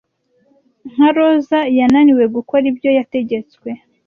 [0.91, 3.69] nka roza yananiwe gukora ibyo yategetswe